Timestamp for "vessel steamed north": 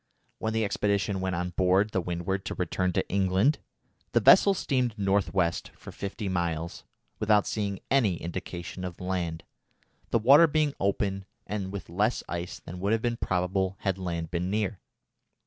4.19-5.31